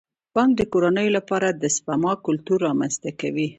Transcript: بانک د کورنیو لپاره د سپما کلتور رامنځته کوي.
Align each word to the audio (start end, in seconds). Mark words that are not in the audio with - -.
بانک 0.35 0.51
د 0.57 0.61
کورنیو 0.71 1.15
لپاره 1.17 1.47
د 1.51 1.63
سپما 1.75 2.13
کلتور 2.25 2.59
رامنځته 2.67 3.09
کوي. 3.19 3.47